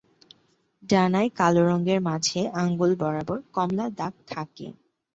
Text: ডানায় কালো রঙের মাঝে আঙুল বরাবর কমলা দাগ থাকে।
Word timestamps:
ডানায় 0.83 1.29
কালো 1.39 1.61
রঙের 1.69 1.99
মাঝে 2.01 2.39
আঙুল 2.61 2.91
বরাবর 3.01 3.37
কমলা 3.55 3.85
দাগ 3.99 4.13
থাকে। 4.27 4.67